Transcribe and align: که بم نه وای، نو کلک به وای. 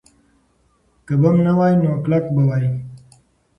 که 1.05 1.13
بم 1.21 1.37
نه 1.45 1.53
وای، 1.57 1.73
نو 1.83 1.91
کلک 2.03 2.23
به 2.33 2.41
وای. 2.47 2.65